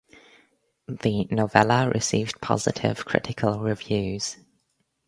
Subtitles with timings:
[0.87, 4.37] The novella received positive critical reviews.